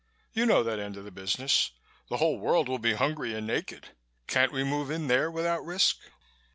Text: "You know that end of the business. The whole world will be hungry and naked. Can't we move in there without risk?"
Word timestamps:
"You 0.33 0.47
know 0.47 0.63
that 0.63 0.79
end 0.79 0.97
of 0.97 1.03
the 1.03 1.11
business. 1.11 1.69
The 2.09 2.17
whole 2.17 2.39
world 2.39 2.67
will 2.67 2.79
be 2.79 2.95
hungry 2.95 3.35
and 3.35 3.45
naked. 3.45 3.89
Can't 4.25 4.51
we 4.51 4.63
move 4.63 4.89
in 4.89 5.05
there 5.05 5.29
without 5.29 5.63
risk?" 5.63 5.99